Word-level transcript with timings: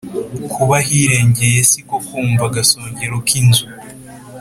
kuba 0.53 0.75
ahirengeye 0.81 1.59
si 1.69 1.79
ko 1.87 1.95
kwumva-agasongero 2.05 3.15
k'inzu. 3.27 3.65